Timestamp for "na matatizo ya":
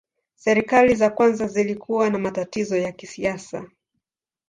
2.09-2.91